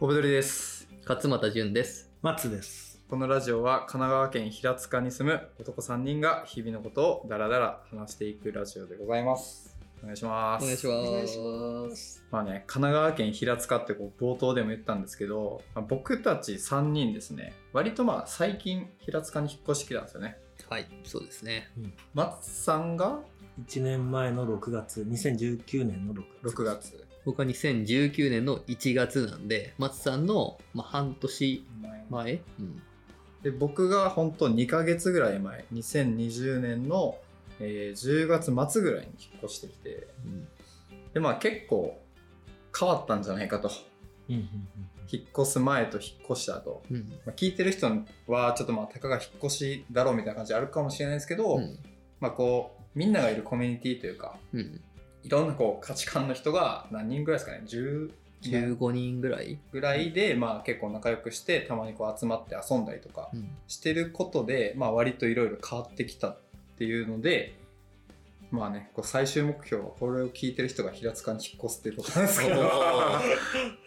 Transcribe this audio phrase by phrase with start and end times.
[0.00, 0.88] 小ぶどりです。
[1.06, 2.10] 勝俣淳です。
[2.22, 3.02] 松です。
[3.06, 9.76] このラジオは神奈川県平塚に住む男3人が日々のことをダラダラ話していくラジオでございます。
[10.02, 10.62] お願いします。
[10.62, 11.96] お願いします。
[11.96, 12.24] す。
[12.30, 20.38] まあね、神奈川県平塚ってこう冒頭でも言ったんですけど、まあ僕たち3人ですね、割とまあ最近平塚に引っ越してきたんですよね。
[20.70, 21.70] はい、そうですね。
[22.14, 23.20] 松さんが
[23.66, 26.62] ？1年前の6月、2019年の6月。
[26.62, 27.09] 6月。
[27.24, 31.64] 僕は2019年の1月なんで、松さんの、まあ、半年
[32.08, 32.82] 前、うん、
[33.42, 37.18] で僕が本当2ヶ月ぐらい前、2020年の、
[37.58, 40.48] えー10月末ぐらいに引っ越してきて、うん。
[41.12, 42.00] でまあ結構
[42.78, 43.70] 変わったんじゃないかと。
[45.12, 46.82] 引っ越す前と引っ越した後。
[46.90, 46.98] うん。
[47.26, 47.86] まあ、聞いてる人
[48.28, 51.78] はちょっとまあたかが引っ越しだろうみたいな感じあるかもしれないですけど、うん。
[52.20, 54.80] まあこうみんながいるコミュニティというかうん、
[55.22, 58.10] いろんなこう価値観の人が何人ぐらいですかね？10
[58.42, 63.50] 15人ぐらい、ぐらいでまあ結構仲良くしてたまにこう集まって遊んだりとかうん。
[63.68, 66.38] してることでまあ割といろいろ変わってきたっ
[66.78, 67.54] ていうので
[68.50, 72.70] まあねこう最終目標はこれを聞いてる人が平塚に引っ越すっていうことなんですけど。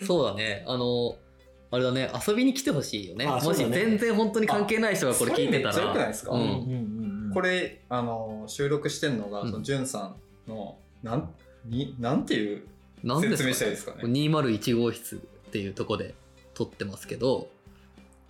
[0.06, 0.64] そうだね。
[0.68, 1.16] あの、
[1.72, 3.26] あれだね、遊びに来てほしいよね。
[3.26, 6.14] もし全然本当に関係ない人がこれ聞いてたら。
[7.34, 9.52] これ、あの、収録してんのが、うん。
[9.52, 10.14] その、じゅんさ
[10.48, 11.30] んの、なん、
[11.66, 12.64] に、なんていう
[13.04, 14.04] なんです説明したらいですかね。
[14.04, 15.20] 201号室っ
[15.52, 16.16] ていうとこで
[16.54, 17.50] 撮ってますけど、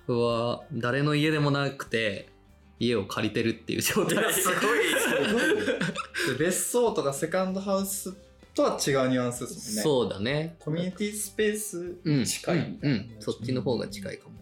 [0.08, 2.30] これは誰の家でもなくて、
[2.80, 4.34] 家を借りてるっていう状態。
[4.34, 4.80] すごい
[6.38, 8.14] で 別荘とかセカンドハウス
[8.56, 9.82] とは違うニュアンスですもんね。
[9.84, 10.56] そうだね。
[10.60, 12.20] コミュニティスペースうん。
[12.20, 12.96] に近いみたいな。
[12.96, 14.34] うん、うんそっちの方が近いかも。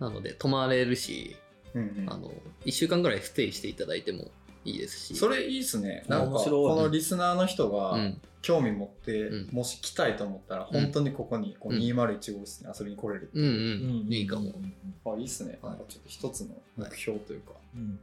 [0.00, 1.36] なので、泊まれるし、
[1.74, 2.32] うんうんあの、
[2.64, 4.30] 一週間ぐらいステイしていただいても
[4.64, 5.16] いいですし。
[5.16, 6.04] それいいっすね。
[6.08, 8.20] なんか、このリスナーの人うがん。
[8.42, 13.30] 興味持って、うんもし来たいと思ったら、本当にここに、こううん201号室に遊びに来れる。
[13.32, 13.48] うんう。
[14.10, 14.52] ういいかも。。
[15.06, 15.58] あ、いいっすね。
[15.62, 17.52] はいなんかちょっと一つの目標というか。
[17.74, 17.98] うん。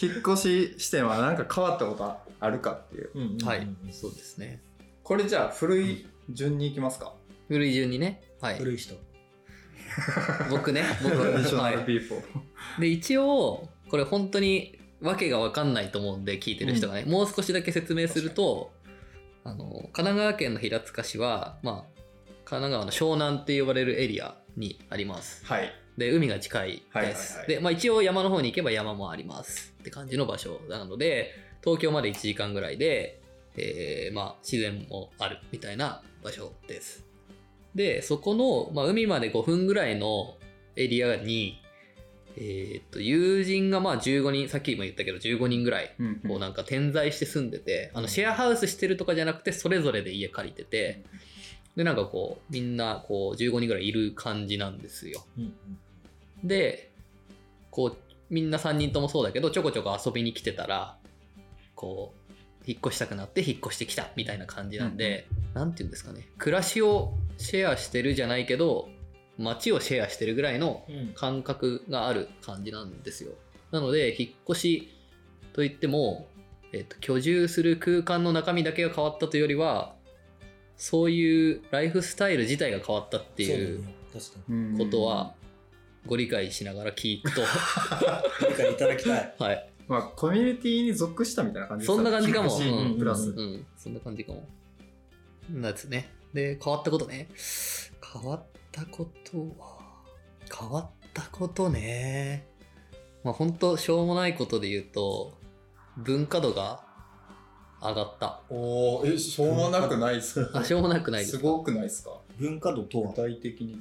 [0.00, 3.10] 引っ越ししてはなんか変わったことあるかっていう。
[3.14, 3.38] うんうん。
[3.38, 3.66] はい。
[3.92, 4.60] そうですね。
[5.02, 7.14] これじゃあ古い順に行きますか、
[7.48, 8.22] 古い順にね。
[8.42, 8.58] はい。
[8.58, 8.94] 古い人。
[10.50, 10.84] 僕ね。
[11.02, 11.72] 僕は。
[12.78, 18.70] で、一応、これ本当にわけがわかんないと思うんで、聞いてる人がね、もう少しだけ説明すると、
[19.44, 22.00] あの、神奈川県の平塚市は、まあ、
[22.44, 25.44] 神奈川の湘南って呼ばれるエリアにあります。
[25.44, 25.72] はい。
[25.96, 26.88] で、海が近いです。
[26.92, 33.20] はいはいはいで、まあ一応山の方に行けば山もありますって感じの場所なので、東京まで1時間ぐらいで、
[33.56, 37.04] えー、まあ自然もあるみたいな場所です。
[37.74, 40.36] で、そこの、まあ海まで5分ぐらいの
[40.76, 41.60] エリアに、
[42.36, 51.02] えーっと、友人がまあ15人、さっきも言ったけど15人ぐらい、うんこうなんか点在して住んでて、あのシェアハウスしてるとかじゃなくて、それぞれで家借りてて、
[51.76, 55.24] で、なんかこう、みんなこう15人ぐらいいる感じなんですよ。
[56.44, 56.90] で、
[57.70, 57.96] こう、
[58.28, 60.96] みんな3人ともそうだけど、ちょこちょこ遊びに来てたら、
[61.74, 62.20] こう、
[62.66, 66.28] 引っ越したくなって引っ越してきたみたいな感じなんで、なんて言うんですかね。
[66.38, 68.88] 暮らしをシェアしてるじゃないけど、
[69.40, 71.12] 街をシェアしてるぐらいのうん。
[71.14, 73.32] 感覚がある感じなんですよ。
[73.70, 74.88] なので、引っ越し
[75.52, 76.28] といっても、
[76.72, 79.94] えっと、居住する空間の中身だけが変わったというよりは、
[80.76, 83.84] そういうライフスタイル自体が変わったっていう
[84.78, 85.34] ことは、
[86.06, 87.46] ご理解しながら聞くと、に。
[88.48, 89.34] 理解いただきたい。
[89.38, 89.70] はい。
[89.88, 92.50] まあ、コミュニティに属したみたいな感じそんな感じかも。
[92.98, 93.30] プラス。
[93.30, 93.66] うんうん。
[93.76, 94.48] そんな感じかも。
[95.50, 96.10] なんですね。
[96.32, 97.28] で、変わったことね。
[98.12, 99.78] 変わったことは、
[100.58, 102.46] 変わったことね。
[103.22, 105.38] まあ本当しょうもないことで言うと、
[105.96, 106.82] 文化度が
[107.82, 108.42] 上がった。
[108.48, 110.60] おー、え、しょうもなくないっすか？
[110.60, 111.38] あ、しょうもなくないですか？
[111.38, 112.18] すごくないっすか？
[112.38, 113.76] 文化度と具は体的に。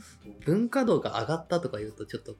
[0.45, 2.35] 文化度が上がったとか言うとちょっと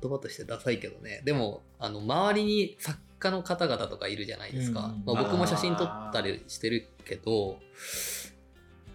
[0.00, 1.22] 言葉としてダサいけどね。
[1.24, 4.80] でも、あの、周りに作家の方々とかいるじゃないですか。
[4.80, 7.58] うんまあ、僕も写真撮ったりしてるけど、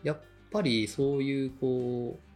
[0.03, 2.30] やっぱりそういうこう、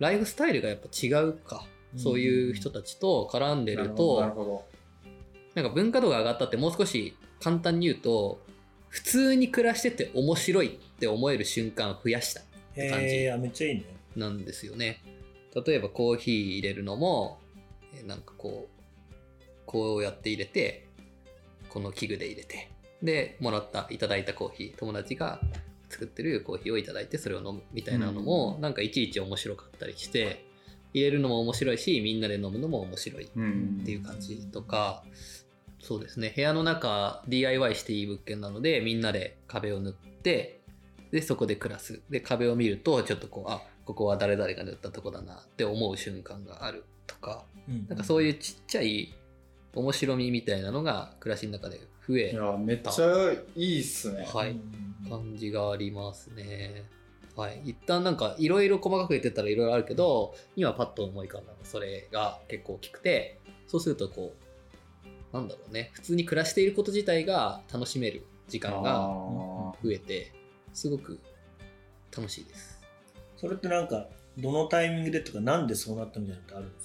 [0.00, 1.64] ライフスタイルがやっぱ違うか。
[1.96, 4.20] そういう人たちと絡んでるなるほど。
[4.20, 4.64] なると、ほど。
[5.54, 8.40] なんか文化度が上がったってもう少し簡単に言うと、
[8.88, 12.40] 普通に暮らしてて面白いって思える瞬間を増やした。
[12.40, 13.84] 感じへえ、あめっちゃいいね。
[14.16, 15.02] なんですよね。
[15.66, 17.38] 例えばコーヒー入れるのも、
[17.94, 20.86] えーなんかこう、こうやって入れて、
[21.68, 22.68] この器具で入れて、
[23.02, 25.40] で、もらった、いただいたコーヒー、友達が
[25.90, 30.46] 作ってるコーヒーをいただいてそれを飲むみたいなのも、なんかいちいち面白かったりして、
[30.94, 33.82] 入れるのも面白いし、みんなで飲むのも面白いっうん。
[33.84, 35.04] ていう感じとか、
[35.80, 40.60] そうですね、部屋の中 DIY していい物件なので、みんなで壁を塗って、
[41.10, 42.00] でそこで暮らす。
[42.10, 47.86] で壁を見るとちょっとこうあここは誰々が塗ったとこだなって思う瞬間があるとかうん。
[47.88, 49.12] なんかそういうちっちゃい
[49.74, 54.24] 面白みみたいなのが暮らしの中で増えいやめっちゃいいっすね。
[54.32, 54.50] はい。
[54.50, 56.84] うん感じがありますね。
[57.36, 64.34] はい、一旦なんかいろいろ細かく言ってたらいろいろあるけど今パッと思い浮かんだのはそれが結構大きくてそうするとこ
[65.32, 65.90] うなんだろうね。
[65.94, 69.08] 普通に暮らしていること自体が楽しめる時間があ
[69.82, 70.32] 増えて
[70.74, 71.20] すごく
[72.14, 72.80] 楽しいです。
[73.36, 76.80] それってなんかどのタイミングでとかなんでそうなったみたいなのってあるんで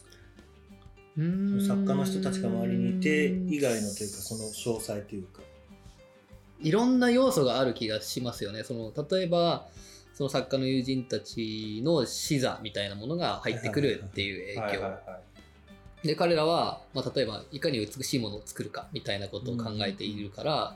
[1.64, 1.76] すか？
[1.76, 5.42] 作家の人たちが周りにいて以外のというかその詳細というか
[6.62, 8.64] いろんな要素がある気がしますよね。
[8.64, 9.68] その例えば
[10.14, 15.20] その作家の友人たちの視座みたいなものが入ってくるっていうーはい影響はいは
[16.04, 20.76] で彼らは、まあ、例えばいかに美しいものを作るかみたいなことを考えているから、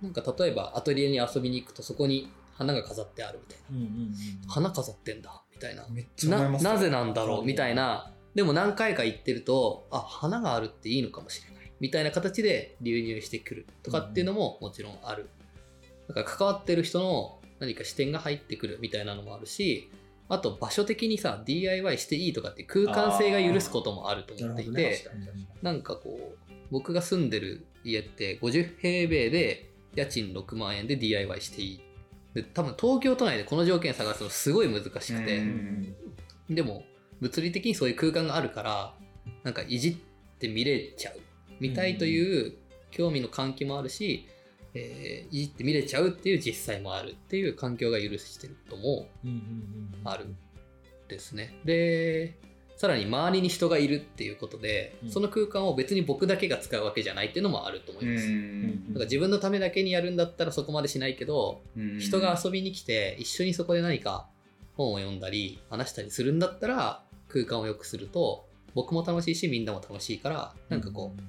[0.00, 3.76] なんか例えばアトリエに遊びに行くとそこに花が飾ってあるみたいな。
[3.76, 4.14] うんうんうん
[4.48, 5.84] 花飾ってんだみたいな。
[5.84, 6.70] いめっちゃ思いなますね。
[6.70, 8.12] なぜなんだろうみたいな。
[8.34, 15.28] でも何回か行ってるとあ花があるっていいのかもしれないみたいな形で流入してくるとかっていうのももちろんある。
[16.08, 19.90] だから関わってる人の何か視点が入ってくるみたいなのもあるし
[20.28, 25.08] あと場所的にさ DIY していいとかって空間性が許すこともあると思っていて
[25.62, 31.82] なんかこう僕が住んでる家って50平米で家賃6万円で DIY していい。
[32.34, 35.96] で多分東京都内でこの条件探すのすごい難しくて、うん。
[36.50, 36.84] でも
[37.20, 38.94] 物理的にそういう空間があるから
[39.42, 39.96] なんかいじっ
[40.38, 41.20] て見れちゃう
[41.60, 42.56] 見たいという
[42.90, 44.26] 興味の喚起もあるし、
[44.74, 49.08] えーいじって見れちゃうっていう実際もあるっていう環境が許してることも
[50.04, 50.26] ある
[51.08, 51.58] ですね。
[51.64, 52.38] で
[52.76, 55.10] さらに周りに人がいるっていうことで、うん。
[55.10, 58.26] その空間を別に僕だけが使うわけじゃないっていうのもあると思います。
[58.26, 61.98] うんなんか自分のためだけにやるんだったらそこまでしないけど、うん。
[61.98, 64.28] 人が遊びに来て一緒にそこで何か
[64.76, 71.20] 本を読んだり話したりするんだったら空間を良くすると僕も楽しいしみんなも楽しいからなんかこう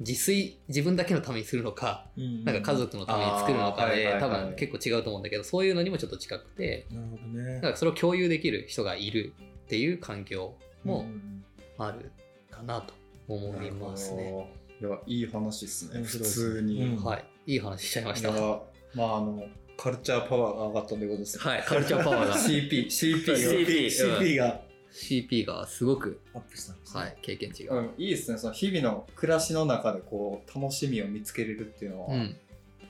[0.00, 2.24] 自炊自分だけのためにするのかうん。
[2.24, 7.54] うんなんか家族のために作るのかで多分結構違うと思うんだけどそういうのにもちょっと近くてなるほどね。
[7.56, 9.32] だからそれを共有できる人がいる
[9.64, 10.54] っていう環境
[10.84, 11.44] もん。
[11.78, 12.10] ある
[12.50, 12.94] かなと
[13.28, 14.50] 思いますね。
[14.80, 16.02] いやいい話っすね。
[16.02, 17.04] 普通に、うん。
[17.04, 18.30] はい、いい話しちゃいました。
[18.30, 19.44] まああの
[19.76, 21.38] カルチャーパワーが上がったということです。
[21.38, 22.34] ねはい、カルチャーパワーが。
[22.36, 24.60] CP CP が CP CP が
[24.96, 27.00] CP がすごく、アップしたんですね。
[27.00, 27.76] はい、経験値が。
[27.76, 28.38] うん、いいですね。
[28.38, 32.34] その日々の暮らしの中でこう楽しみを見つけれるっていうのは、うん。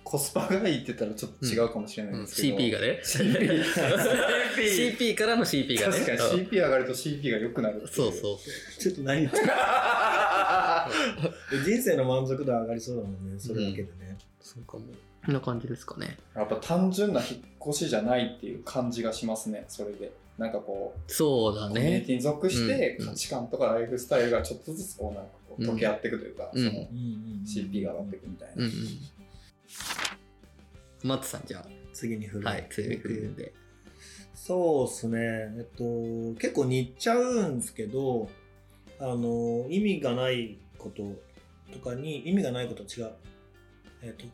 [0.04, 2.22] コスパがいいって言ったらちょっと違うかもしれないうん。
[2.22, 3.00] んですけど、CP がね。
[3.04, 5.92] CP CP からの CP がね。
[5.98, 6.48] 確かにうん。
[6.48, 8.80] CP 上がると CP が良くなるそうそう。
[8.80, 9.46] ちょっと何言ってる
[11.64, 13.38] 人生の満足度上がりそうだもんね。
[13.38, 14.84] それだけでね、そうかも。
[15.32, 16.16] な感じですかね。
[16.36, 19.64] やっぱ単純な引っ越しじゃないっていう感じがしますね。
[19.68, 26.64] それでなんかこうそうだコミュニねティに属してうん価値観とかライフスタイルがちょっとずつこうなんかこう溶け合っていくというか、うん。
[26.66, 28.72] そのうんうんうん CP が上がっていくみたいな、うんうん
[31.02, 32.48] マッツさんじゃ次に振る。
[32.48, 33.52] あはい次に振るんで。
[34.34, 35.18] そうですね。
[35.58, 35.84] えっと
[36.40, 38.28] 結構似ちゃうんですけど
[38.98, 41.02] あの意味がないこと
[41.72, 43.12] とかに意味がないこと違う。
[44.02, 44.24] えっと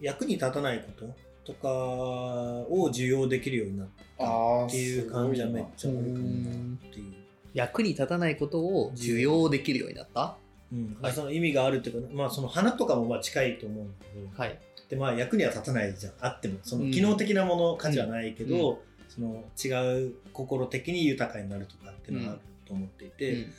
[0.00, 1.14] 役に立たないこと
[1.44, 3.88] とかを受容できるようになっ
[4.18, 7.14] たっていう感じはめっちゃあるかもなっていう。
[7.52, 10.36] 役に立たないことを受容できるようになった？
[10.72, 10.96] うん。
[11.02, 11.12] はい。
[11.12, 14.58] その意味があるっていうか、まあ、その花とかもまあ近いと思うんだけど、はい。
[14.88, 16.12] でまあ、役には立たないじゃん。
[16.20, 16.90] あってもそのうん。
[16.92, 18.76] 機能的なもの価値はないけど、うん。
[19.08, 23.52] その違う心的に豊かになるとかっていうのがあると思っていて、うん。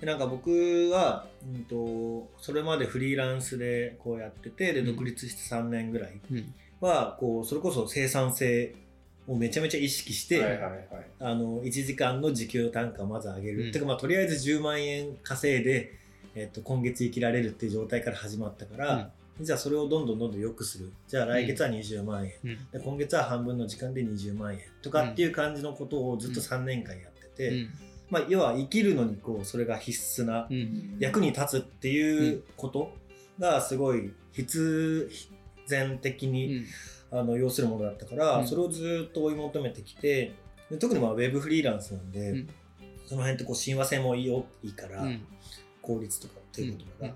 [0.00, 4.86] でなんか僕は、うん、とそれまでフリーランスでこうやっててでうん。
[4.88, 6.20] 独立して3年ぐらい。
[6.30, 8.74] うんはこうそれこそ生産性
[9.26, 10.82] をめちゃめちゃ意識して、はいはいはい。
[11.20, 13.72] あの1時間の時給単価をまず上げる、うん。
[13.72, 15.92] てかまあとりあえず10万円稼いで、
[16.34, 20.90] えっと今月生きられるっていう状態から始まったから、じゃあそれをどんどんどんどん良くする。
[21.06, 22.70] じゃあ来月は20万円、うん。
[22.72, 24.60] で今月は半分の時間で20万円。
[24.82, 27.68] とかっていう感じのことをずっと3年間やってて、うん。
[28.10, 30.96] まあ、要は生きるのにこうそれが必須なうん。
[30.98, 32.92] 役に立つっていうこと
[33.38, 35.10] がすごい必
[35.68, 36.66] 然的うに、ん
[37.10, 40.34] あの要するものだったから、うんそれをずっと追い求めてきて
[40.70, 42.48] で特にまあウェブフリーランスなんで、うん
[43.06, 45.24] その辺ってこう親和性もいいよいいから、うん
[45.80, 47.14] 効率とかっていうことが、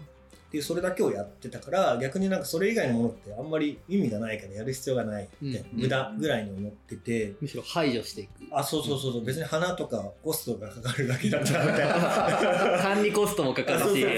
[0.52, 8.30] っていうそれだけをやってたから逆になんかそれ以外のものってあんまり意味がないからやる必要がないって、うん無駄ぐらいに思ってて、むしろ排除していく。
[8.50, 12.78] あそうそうそうそう別に花とかコストがかかるだけだったらみたいな。
[12.82, 13.82] 管理コストもかかるし。
[13.82, 14.11] あそうそうそう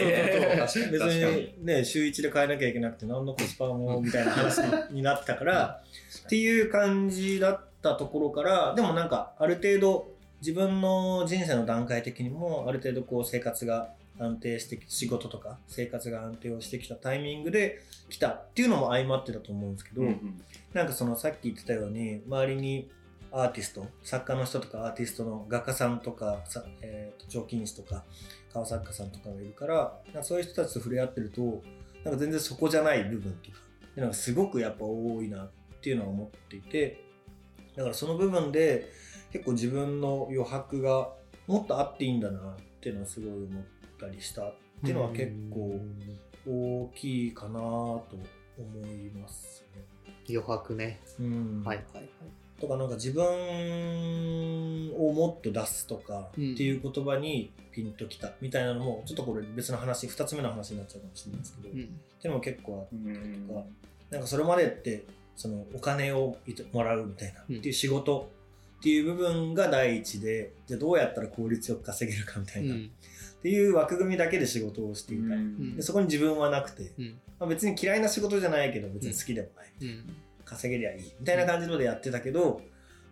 [0.58, 4.58] 確か別ににね週1で変えなきゃいけなくて何のコスパもみたいな話
[4.90, 5.82] になってたから
[6.26, 10.08] っていう感じだったところからでもなんかある程度
[10.40, 20.02] 自分の人生の段階的にもある程度こう生活が安定してき仕事とか生活が安定をしてきたタイミングで来たっていうのも相まってたと思うんですけど、
[20.72, 22.90] なんかそのさっき言ってたように周りに
[23.32, 28.04] アーティスト作家の人とかアーティストの画家さんとかさ、えーと彫金師とか
[28.52, 31.62] 顔作家さんとかがいるからなんかそういう人たちと触れ合ってると
[32.04, 37.04] なんか全然そこじゃない部分とかっていうのがすごくやっぱ多いなっていうのは思っていて
[37.76, 38.92] だからその部分で
[39.32, 41.08] 結構自分の余白が
[41.48, 43.64] もっとあっていいんだなっていうのはすごい思っ
[43.98, 45.80] たりしたっていうのは結構
[46.46, 48.06] 大きいかなと
[48.58, 49.82] 思いますね。
[50.28, 51.00] 余白ね。
[51.18, 52.04] うんはいはいはい。
[52.60, 53.24] とかなんか自分
[54.96, 61.84] をもっと出すとかっていう言葉にピンときたみたいなのもちょっとこれ別の話2つ目の話になっちゃうかもしれないですけど、ってうん。
[61.84, 63.66] いうのも結構あったとか、
[64.10, 65.04] なんかそれまでって
[65.36, 66.36] そのお金を
[66.72, 68.30] もらうみたいな、うんっていう仕事
[68.78, 72.90] っていう部分が第一でじゃあどうやったら効率よく稼げるかみたいな、っうん。
[73.44, 75.76] ていう枠組みだけで仕事をしていたい、ん。
[75.76, 77.20] でそこに自分はなくて、うん。
[77.38, 80.16] まあ、別に嫌いな仕事じゃないけど別に好きでもない、うん。
[80.46, 82.62] 稼げりゃいいみたいな感じのでやってたけど、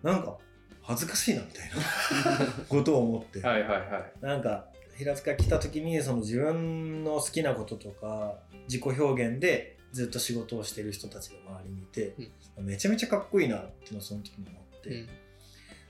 [0.03, 0.39] なんか
[0.81, 2.65] 恥ずかしいなみたいな。
[2.67, 4.25] ことを思って、はいはいはい。
[4.25, 12.15] なんか平塚来た時にその自分の好きなこととか自己表現でずっと仕事をしてる人たちが周りにいて、
[12.57, 15.09] めちゃめちゃかっこいいなっていうのをその時に思って、うん。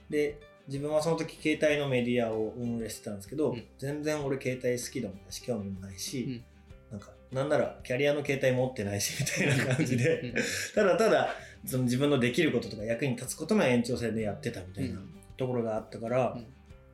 [0.09, 3.63] で自分はその時携帯のメディアを運営してたんですけど、うん。
[3.77, 6.43] 全然俺携帯好きでもないし興味もないし、
[6.91, 6.97] うん。
[6.97, 10.33] なんかなんならキャリアの携帯持ってないしみたいな感じで、うん。
[10.75, 15.13] ただただその自分のできることとか役に立つことの延長線でやってたみたいなうん。
[15.35, 16.37] ところがあったから、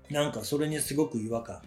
[0.10, 1.62] なんかそれにすごく違和感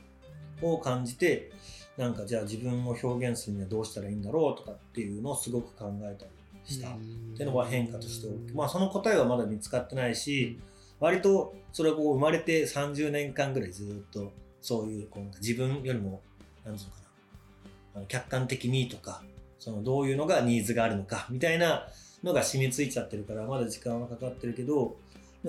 [0.63, 1.53] を感じて
[1.97, 6.31] なんかじゃあ自分を表現するにはどうしたらいいんだろうとかっていうのをすごく考えたり
[6.65, 6.93] した、っ
[7.37, 10.59] ていうのは変化としてまあその答えはまだ見つかってないし、
[11.03, 16.23] 割とそれをこう生まれて30年間ぐらいずっとそういうこう自分よりも
[16.65, 17.03] なんつうのかな
[17.97, 19.21] あの客観的にとか
[19.59, 21.89] そのどういうのがニーズがあるのかみたいな
[22.23, 24.97] のが染みついちゃってるからまだ時間はかかってるけど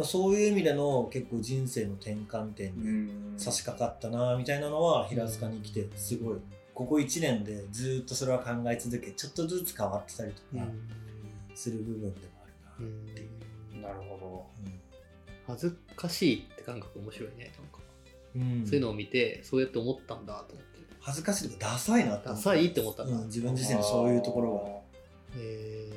[0.03, 6.37] そういう意味での結構人生の転換点に差し掛かったなみたいなのは平塚に来てすごい
[6.73, 10.65] ここ1年でずっとそれは考え続けちょっとずつ変わってたりとか
[11.53, 13.43] する部分でもあるなっていう。
[13.83, 14.17] なるほ
[15.47, 17.51] 恥ずかしいって感覚面白いね。
[17.57, 17.79] なんか、
[18.35, 20.73] うんそういうのを見て、そうやって思ったんだと思って。
[21.01, 23.53] 恥ずかしいとかダサいなってダサいって思ったんだうん自分ど。
[23.53, 24.83] 自身のそういうところ
[25.35, 25.89] え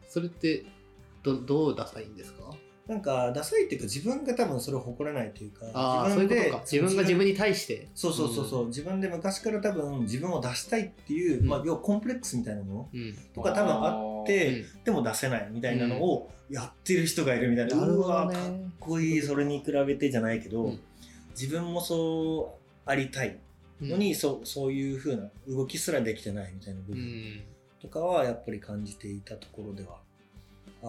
[0.00, 0.64] ー、それって
[1.22, 2.42] どどうダサいんですか？
[2.44, 2.54] が
[2.86, 6.60] なんかダサいっていうか自分が多分それを誇れないというかああそういうことか。
[6.70, 7.88] 自分が自分に対して。
[7.94, 11.48] そうそうそうそう、自分で昔から多分自分を出したいっていう、うん。
[11.48, 13.14] まあ、要はコンプレックスみたいなものうん。
[13.34, 19.22] とか多分あってでも出せないみたいなのをやってる人がいるみたいな、なるほどうわかっねこいい。
[19.22, 20.80] それに比べてじゃないけど、うん。
[21.30, 23.38] 自分もそうありたい。
[23.80, 27.42] のに、そうそういう風な動きすらできてないみたいな部う分ん。
[27.80, 30.00] とかはやっぱり感じていたところでは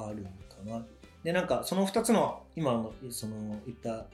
[0.08, 0.86] あるのかな。
[1.26, 4.06] でなんかその2つの今のその言った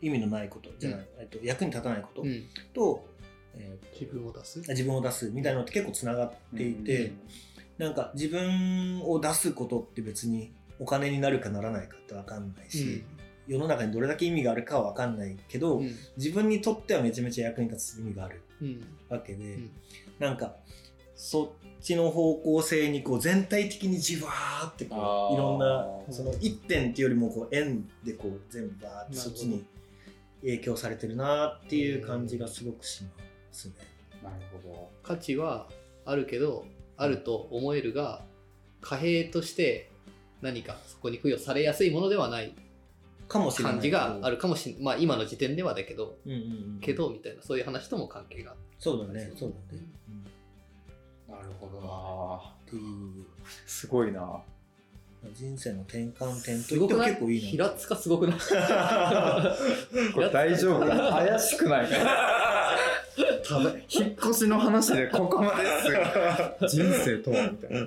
[0.00, 2.44] 意味のないことじゃない、えっと、役に立たないことうん。
[2.72, 3.04] と、
[3.56, 4.60] えー自分を出す？
[4.60, 7.12] 自分を出すみたいなのって結構つながっていて、
[7.78, 13.04] なんか自分を出すことって別にお金になるかならないかって分かんないし、
[13.46, 15.90] 世の中にどれだけ意味があるかは分かんないけど、うん。
[16.16, 18.86] 自分にとってはめちゃめちゃ役に立つ意味があるうん。
[19.08, 19.70] わけで、うん。
[20.20, 20.54] なんか
[21.16, 21.48] そっ
[21.80, 29.64] ちの方向性にこう全体的にじわーってこういろんなその一点っていうよりもこう円でこう全部バーってそっちに
[30.40, 33.10] 影響されてるなっていう感じがすごくしま
[33.52, 33.74] すね。
[34.22, 34.90] なるほど。
[35.02, 35.68] 価値は
[36.04, 36.66] あるけど
[36.96, 38.22] あると思えるが
[38.80, 39.90] 貨幣として
[40.40, 42.54] 何かそこに付与されやすいものではない
[43.28, 44.82] かもしれない感じがあるかもしれない。
[44.82, 46.18] まあ今の時点ではだけど。
[46.26, 46.42] うんうんう
[46.76, 48.60] ん、けどみたいなそういう話とも関係がある。
[48.78, 49.32] そうだね。
[49.36, 50.03] そうだね、うん、
[51.36, 51.80] なるほど。
[51.80, 52.50] な。
[52.66, 53.24] っていう
[53.66, 54.40] すごいな。
[55.34, 57.10] 人生の転換点とすいってもごくない？
[57.10, 57.48] 結構いいな。
[57.50, 58.38] 平塚すごくない？
[60.14, 60.86] これ大丈夫？
[60.86, 61.90] 怪しくない？
[61.90, 62.04] かな
[63.48, 67.80] ただ引っ越しの話でここまです 人生とはみたいな。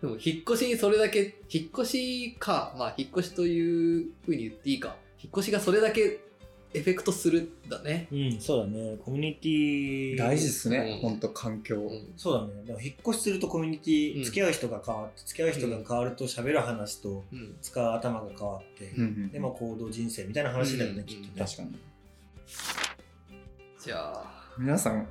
[0.00, 2.74] でも引っ越しにそれだけ引っ越しか。
[2.78, 4.96] まあ引っ越しというふうに言っていいか。
[5.22, 6.20] 引っ越しがそれだけ
[6.74, 8.08] エフェクトするんだね。
[8.10, 8.96] うん、そうだね。
[9.04, 11.10] コミュニティ大事ですね、うん。
[11.10, 12.12] ほんと環境、うん。
[12.16, 12.64] そうだね。
[12.64, 14.24] でも引っ越しするとコミュニティ、うん。
[14.24, 17.56] 付き合う人が変わって、付き合う人が変わると喋る話とうん。
[17.60, 21.32] 使う頭が変わって、うんうんで、まあ行動人生みたいな話だよね、うんきっとね。
[21.36, 21.78] 確かに。
[23.84, 25.08] じゃあ、皆さん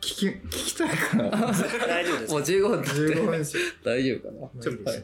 [0.00, 1.30] き聞きたいかな？
[1.30, 3.62] 大丈夫ですもう15分経って15分ですよ。
[3.84, 4.40] 大丈夫かな？
[4.40, 5.02] まあちょっといい。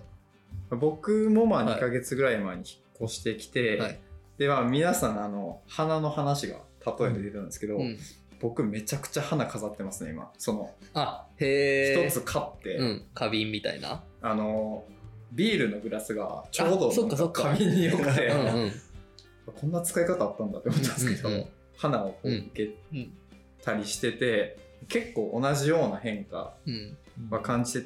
[0.78, 3.98] 僕もまあはい2ヶ月ぐらい前に引っ越してきて、はい
[4.40, 7.98] でまあ皆さんあの花の話が例えで出たんですけど、うん。
[8.40, 12.08] 僕めちゃくちゃ花飾ってますね今そのあ、へえ。
[12.08, 13.04] 一つ買って、うん。
[13.12, 14.02] 花瓶みたいな？
[14.22, 14.84] あの
[15.32, 18.32] ビールのグラスがちょうどあそっかそっか花瓶に良くて。
[19.60, 23.12] こんな使い方あったんだって思ったんですけど、うんうん花を受けうん。
[23.62, 26.96] たりしてて、結構同じような変化うん。
[27.28, 27.84] は感じてう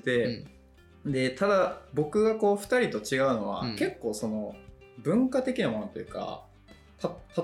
[1.04, 1.12] て、ん。
[1.12, 4.54] でただ僕がこう2人と違うのは、うん結構その
[5.02, 6.43] 文化的なものというかた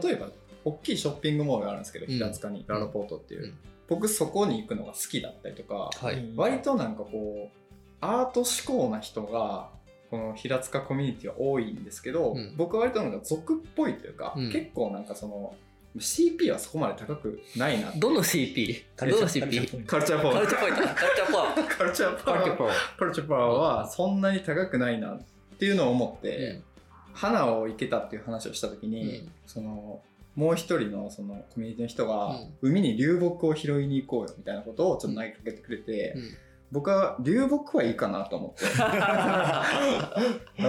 [0.02, 0.28] 例えば
[0.64, 6.14] 大きいショッピングモールがあるんですけど、うん平塚にララポートっていう、うん僕そこに行くのが好きだったりとか、はい。
[6.14, 7.56] うん割となんかこう
[8.00, 9.70] アート志向な人が
[10.10, 15.54] この平塚コミュニティは多いんですけど、うん僕は割となんか俗っぽいというか、うん結構なんかその
[15.96, 18.84] CP はそこまで高くないなどの CP?
[18.96, 19.86] どの CP?
[19.86, 20.94] カルチャーパワーカルチャーポイント。
[20.94, 21.66] カルチャーポワー。
[21.66, 25.20] カルチャーパワーカルチャーパワーはそんなに高くないなっ
[25.58, 26.69] ていうのを思って、ー。
[27.12, 30.00] 花を生けたっていう話をした時に、うんその
[30.36, 36.36] もう一人のそのコミュニティの人が、うん海に流木を拾いに行こうよみたいなことをちょっと投げかけてくれて、うん
[36.72, 39.64] 僕は流木はいいかなと思って だ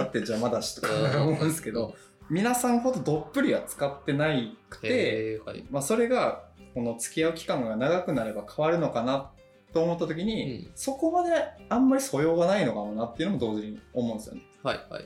[0.02, 1.94] って邪魔だしとかうん思うんですけど、
[2.28, 5.64] 皆さんほどどっぷりは使ってないくて、はい。
[5.70, 6.44] まあ、それが
[6.74, 9.30] この付き合う期間が長くなれば変わるのかな
[9.72, 11.32] と思った時に、うんそこまで
[11.68, 14.42] あんまり素養がないのかもなっていうのも同時に思うんですよね。
[14.62, 15.04] はいはい。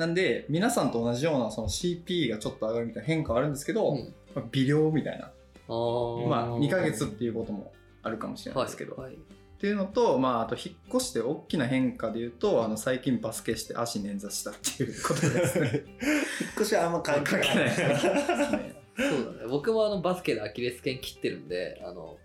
[0.00, 7.70] なんで皆さんと同じようなその CP がちょっと上がるみたいな変化はあるんですけど、うんまあ微量みたいな、あーまあ、2ヶ月っていうことも
[8.02, 15.84] あるかもしれないですけど、はいはいっていうのと、まあ、あと引っ越して大きな変化で言うとあの最近バスケして足捻挫したっていうことですね。
[16.40, 17.46] 引っ越しはあんま関係ない。
[17.46, 19.46] 関係ないですねそうだね。
[19.50, 22.16] 僕もあのバスケでアキレス腱切ってるんで、あの、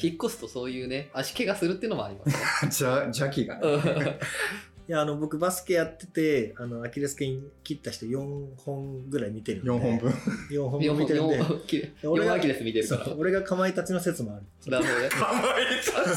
[0.00, 2.70] 引っ越すとそういうね、足怪我するっていうのもありますね。
[2.70, 3.60] じゃ邪気がね。
[4.86, 9.70] いや、あの、僕バスケやってて、あの、アキレス腱切った人4本ぐらい見てるんで。
[9.70, 10.10] 4本分。
[10.50, 11.44] 4本4本、分見てるんで4。
[11.44, 11.92] 本切る。
[12.04, 13.04] 俺が4アキレス見てるから。
[13.06, 14.70] そう俺がかまいたちの説もある。
[14.70, 15.08] なるほどね。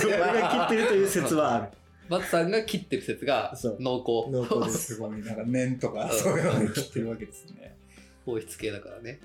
[0.05, 1.69] 俺が切ってるという説はある。
[2.09, 4.31] バツさんが切ってる説が濃厚。
[4.31, 7.77] 濃厚です すごい、なんか念とかうんそういうので切ってるわけですね。
[8.25, 9.21] 放出系だからね。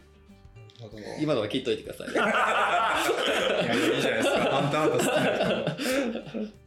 [1.20, 2.08] 今のは切っといてください。
[2.12, 4.38] いや、いいじゃないですか。
[4.50, 5.82] ハンターハンター好
[6.30, 6.61] きな人。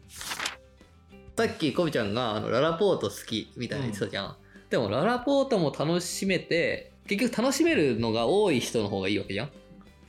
[1.38, 4.36] さっきコビちゃんがあのララポート好きみたいな言ってたじゃん。
[4.70, 9.50] でもララポートも楽しめて、結局楽しめるのが多い人の方がいいわけじゃんっ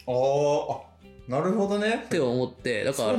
[0.07, 0.81] あーあ、
[1.29, 2.07] なるほどね。
[2.09, 3.19] て思って、だからラ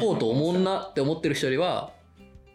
[0.00, 1.92] ポートおもんなって思ってる人よりは、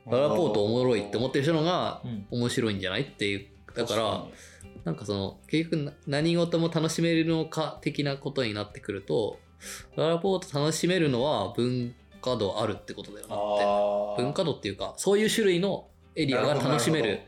[0.10, 3.47] ララポートおもろいって思ってる人の方がうん面白いんじゃないっていう。
[3.76, 4.28] だから、確
[4.86, 9.38] なんかその、結局な何事も楽しめるのか的なことになってくると、
[9.97, 14.23] ララポート楽しめるのは文化度あるってことだよかなって。
[14.23, 17.19] 文化度っていうか、そういう種類のエリアが楽しめる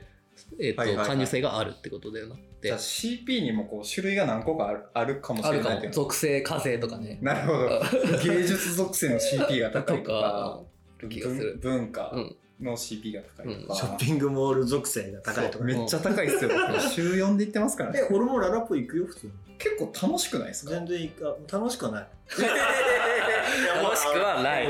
[0.59, 2.77] えっとはいはいはい感受性があるってことだよなってじゃあ。
[2.79, 5.85] CP にもこう種類が何個かあるあるかもしれないいう。
[5.85, 7.19] の属性、火星とかね。
[7.21, 7.81] なるほど。
[8.23, 10.61] 芸術属性の CP が高いとか。
[11.01, 12.35] 文文化うん。
[12.61, 13.75] の CP が高いとか。
[13.75, 15.73] ショッピングモール属性が高いとかね。
[15.75, 16.51] めっちゃ高いっすよ。
[16.93, 18.13] 週4で行ってますからねえ、。
[18.13, 19.33] 俺もララポ行くよ、普通に。
[19.57, 20.71] 結構楽しくないですか？
[20.71, 22.07] 全然行くあ楽しくはない。
[23.65, 24.67] 楽しくはない。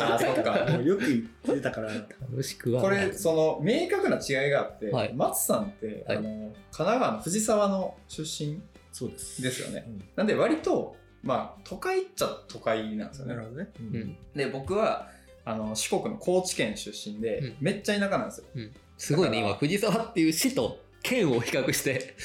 [0.00, 0.66] あ、そっか。
[0.72, 1.92] もうよく行ってたから。
[1.92, 8.60] 楽しくはこないれ、その、明確な違いがあって、はい松さんって、はいあの、神奈川の藤沢の出身
[8.92, 9.42] そうです。
[9.42, 13.48] ですよねうんなんで割と、まあ、都会っちゃ都会なんですよねなる。
[13.48, 13.70] ほどね。
[13.80, 14.16] ううん。
[14.34, 15.08] で、僕は、
[15.44, 18.44] あの、四国の高知県出身で、うんめっちゃ田舎なんですよ。
[18.96, 22.14] すごいね、今、藤沢っていう市と県を比較して。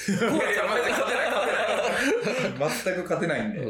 [2.53, 3.61] 全く勝てないんで。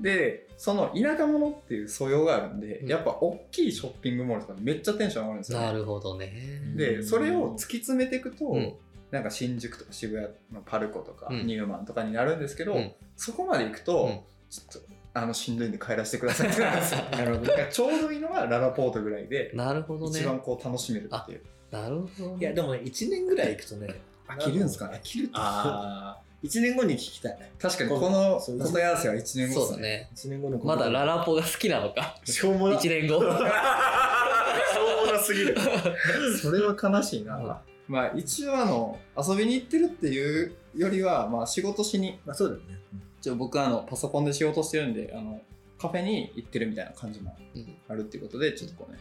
[0.00, 6.32] うんで、その田舎者っていう素養があるんで、うんやっぱ大きいショッピングモールとかめっちゃテンション上がるんですよ、なるほどね。
[6.76, 8.74] で、それを突き詰めていくと、うん
[9.10, 17.00] なんか新宿とか渋谷のパルコとか、うんニューマンとかになるんですけど、うんそこまで行くと、うんちょっと、あの、しんどいんで帰らせてくださいってなる んですよ。
[17.12, 20.24] なるほどちょうどいいのがララポートぐらいで、なるほどね一。
[20.26, 21.42] 番こう楽しめるっていう。
[21.70, 22.36] なるほどね。
[22.40, 25.32] いや、でもね、1年ぐらい行くとね、飽きるんですかね飽きるって。
[25.36, 27.38] あ1年後に聞きたい。
[27.40, 29.50] あ、確かにこの答え合わせは1年後ですね。
[29.54, 30.10] そうだね。
[30.14, 32.16] 1年後のまだララポが好きなのか？
[32.24, 32.78] しょうもな。
[32.78, 33.20] 1年後？
[33.20, 35.56] しょうもなすぎる。
[36.40, 37.36] それは悲しいな。
[37.36, 37.54] うん
[37.88, 42.78] まあ一応あの遊びに行ってるっていうよりはまあ仕事しにまあそうだよね。
[43.20, 45.42] ちょ僕あのパソコンで仕事してるんであの
[45.76, 48.98] カフェに行ってるみたいな感じもうんあるっていうことでちょっとこうね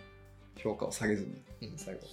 [0.57, 2.05] 評価を下げずにうん最後い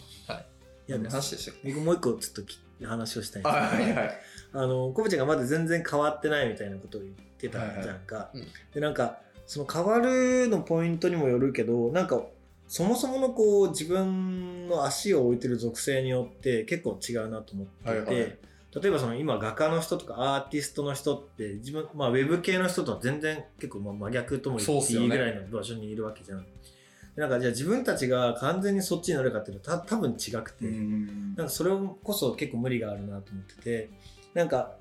[0.93, 4.21] や何の話でした僕もう一個ちょっとき話をしたいんですけど、はいはい。
[4.53, 8.47] あのコブちゃんがまだ全然変わってないみたいなことを言ってたじゃんか、はいはい。
[8.47, 8.49] うん。
[8.75, 12.21] でなんかその変わるのポイントにもよるけどなんか
[12.69, 18.39] そもそものこう自分の足を置いてる属性によって結構違うなと思っていて、はいはい。
[18.83, 26.47] 例えばその今画家の人とかアーティストの人って自分、まあ、ウェブ系の人とは全然結構まあ真逆とも言っていいぐらいの場所にいるわけじゃん。
[27.17, 31.71] でなんかじゃあ自分たちが完全にそっちに乗るかっていうとた多分違くて、うんなんかそれ
[32.05, 33.91] こそ結構無理があるなと思ってて。
[34.37, 34.77] なんか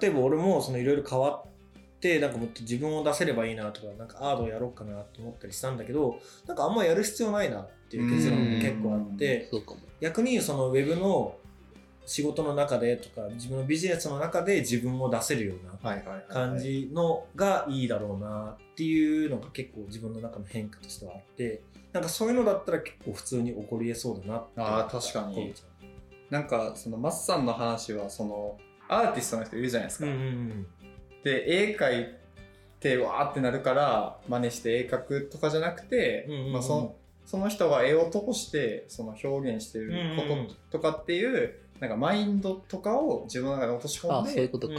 [0.00, 9.50] 例えば俺もそのいろいろ変わってなんかもっと自分を出せればいいなとかなんかアートをやろうかなと思ったりしたんだけどなんかあんまやる必要ないなっていう結論が結構あって。
[10.00, 11.34] 逆にそのウェブの
[12.08, 21.60] 仕事の中でとか自分のビジネスの中で自分を出せるような感じのがいいだろうなっていうのが結構自分の中の変化としてはあって
[21.92, 25.54] なんかそういうのだったら結構普通に起こりえそうだなってあー確かに。
[26.30, 30.66] なんかそのマスさんの話はそのアーティストの人いるじゃないですか、うんうんうん
[31.24, 32.14] で絵描い
[32.80, 36.52] てわーってなるから真似して絵描くとかじゃなくて、うんうんうん。
[36.52, 36.94] まあ、その
[37.26, 44.74] その人が絵を通してその表現してるこうんうんうんととかっていうなんかマインドとかを自分の中に落とし込あんでそういうことか。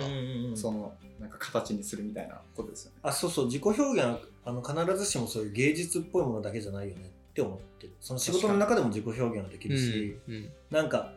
[0.55, 2.97] そのなんか形にするみたいなことですよね。
[3.03, 11.13] あそうそう自己表現はあの必ずしもそういう芸術っぽいものだけじゃないよねって思ってるその仕事の中でも自己表現はできるし、うんうんなんか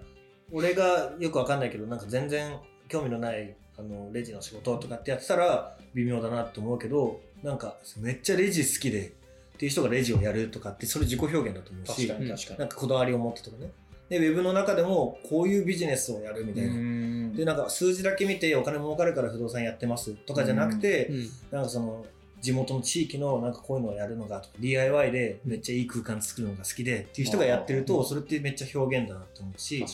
[0.55, 9.15] 俺がよくわかんないけどなんか全然興味のないあのレジの仕事とかってやってたら微妙だなって思うけどなんかめっちゃレジ好きで
[9.55, 12.59] っていう人がレジをやるとかってそれ自己表現だと思うし確かに確かに。
[12.59, 13.73] なんかこだわりを持ってとかね
[14.13, 17.35] でウェブの中でもこういうビジネスをやるみたいな、うん。
[17.35, 21.31] でなんか数字だけ見てお金儲かるから不動産やってますとかじゃなくて、うん。
[21.51, 22.05] なんかその
[22.43, 27.85] 地元の地域のなんかこういうのをやるのがとか DIY でめっちゃいい空間作るのが好きでっていう人がやってるうん。
[27.87, 29.87] とそれってめっちゃ表現だなと思うし。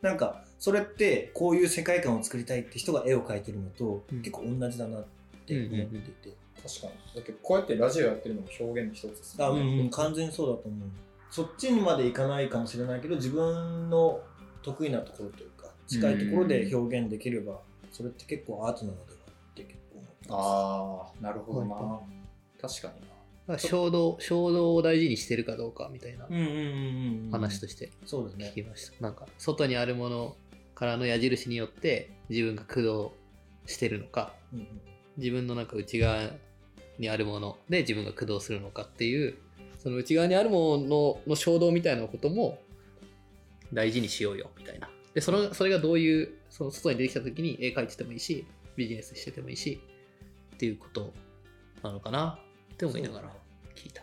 [0.00, 4.18] なんかそれってこういう世界観を作りたいって人が絵を描いてるのとうん。
[4.22, 5.04] 結構同じだなっ
[5.44, 7.20] て思っていて、確かに。
[7.20, 9.44] だけどこうやってラジオやってるのも表現の一つですね。
[9.44, 10.88] うんうん、完全にそうだと思う
[11.36, 14.22] そっちにまでいかないかもしれないけど自分の
[14.62, 17.60] 得意なところというか近いところで表現できれば
[17.92, 19.18] それって結構アートなのでは
[19.50, 21.74] って結構思ってますああ、なるほどな。
[21.74, 22.00] は
[22.58, 23.14] 確かにな。
[23.48, 26.24] まあ衝動、衝動を大事にしてるかどうかみたいな
[27.30, 29.02] 話としてそうですね聞きました。
[29.02, 30.36] なんか、外にあるもの
[30.74, 33.12] からの矢印によって自分が駆動
[33.66, 34.66] してるのか、うんうん
[35.18, 36.30] 自分のなんか内側
[36.98, 39.38] にあるもので自分が駆動するのかっていう、
[39.86, 42.58] その内側にあるものの衝動みたいなことも
[43.72, 44.90] 大事にしようよみたいな。
[45.14, 48.44] で、そのそれがどういう、その外に出てきた時に絵描いててもいいし、
[48.74, 49.80] ビジネスしててもいいし、
[50.56, 51.12] っていうこと
[51.84, 52.40] なのかな
[52.72, 53.32] って思いながら
[53.76, 54.02] 聞いた。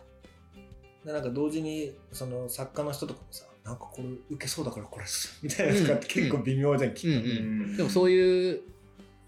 [1.04, 7.30] でなんか同時にその作家の人とかもさなんかこれ受けそうだからこれっすみたいなやつが結構微妙じゃん、きっと、うんう
[7.74, 7.76] ん。
[7.76, 8.62] でもそういう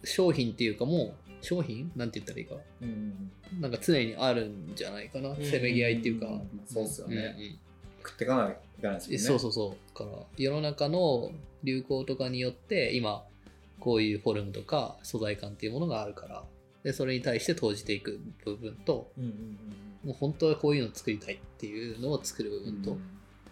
[0.06, 1.92] 商品っていうかもう商品？
[1.96, 2.56] なんて言ったらいいか。
[2.82, 3.32] うん。
[3.62, 5.38] なんか常にあるんじゃないかな、ん。
[5.38, 7.16] せめぎ合いっていうか、うんそうっすよね。
[7.16, 7.60] うんうん
[8.06, 9.16] 食っていかないといけないですよね。
[9.16, 10.00] えそうそうそう。
[10.00, 11.32] だから世の中の
[11.64, 13.24] 流行とかによって今
[13.80, 16.44] こういうフォルムとか素材感っていうものがあるから。
[16.84, 19.58] でそれに対して投じていく部分とうんうんうん
[20.10, 22.98] もう本当はこういうの作りたいっていうのを作る部分と、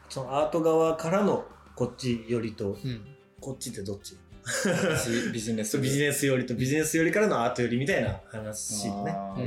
[0.07, 3.01] そのアート側からのこっちよりとうん。
[3.41, 4.15] こっちってどっち？
[4.43, 8.91] ビジビジネスビジネスよりとビジネスよりからのアートよりみたいな話ね。
[8.91, 9.05] うん。
[9.07, 9.45] なるほど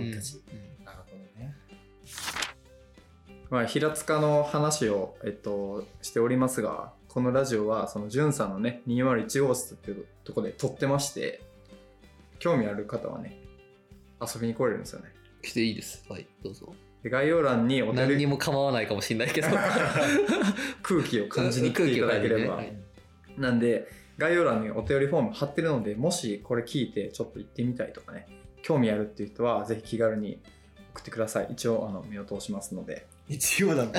[1.38, 1.54] ね。
[3.50, 11.40] まあ、平塚の話を、えっと、しておりますが、このラジオは、その、じゅんさんのね、201号室っていうところで撮ってまして、
[12.38, 13.38] 興味ある方はね、
[14.20, 15.12] 遊びに来れるんですよね。
[15.42, 16.04] 来ていいです。
[16.08, 16.74] はいどうぞ。
[17.02, 19.48] で概要欄にお便り何にも構わないかもしれないけど。
[20.82, 22.82] 空気を感じに来ていただければ、空気を感じね。
[23.38, 28.26] なんで概要欄にお便りフォーム貼ってるのでもしこれ聞いてちょっと行ってみたいとかね
[28.62, 30.40] 興味あるっていう人はぜひ気軽に
[30.94, 31.48] 送ってください。
[31.50, 33.06] 一応あの目を通しますので。
[33.28, 33.92] 一応だね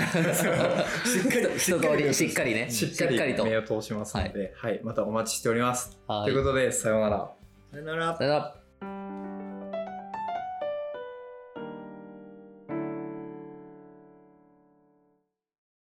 [1.06, 4.82] しっかり 一通りしっかりねしっかりと目を通しますので、はい。
[4.84, 6.26] またお待ちしております、はい。
[6.26, 7.32] ということでさようなら。
[7.72, 8.18] さよなら。
[8.18, 8.67] さよなら